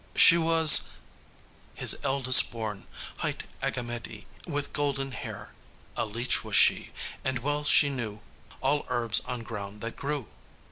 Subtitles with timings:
[0.15, 0.89] She was:
[1.75, 5.53] "His eldest born, hight Agamede, with golden hair,
[5.95, 6.89] A leech was she,
[7.23, 8.21] and well she knew
[8.61, 10.25] all herbs on ground that grew."